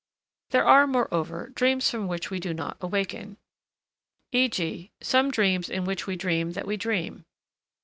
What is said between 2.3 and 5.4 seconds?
we do not awaken, e.g., some